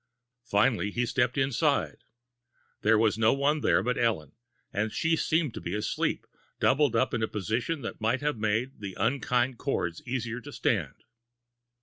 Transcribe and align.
Finally, 0.49 0.89
he 0.89 1.05
stepped 1.05 1.37
inside. 1.37 1.97
There 2.81 2.97
was 2.97 3.19
no 3.19 3.33
one 3.33 3.61
there 3.61 3.83
but 3.83 3.99
Ellen, 3.99 4.31
and 4.73 4.91
she 4.91 5.15
seemed 5.15 5.53
to 5.53 5.61
be 5.61 5.75
asleep, 5.75 6.25
doubled 6.59 6.95
up 6.95 7.13
in 7.13 7.21
a 7.21 7.27
position 7.27 7.83
that 7.83 8.01
might 8.01 8.21
have 8.21 8.37
made 8.39 8.79
the 8.79 8.97
unkind 8.99 9.59
cords 9.59 10.01
easier 10.07 10.41
to 10.41 10.51
stand. 10.51 11.03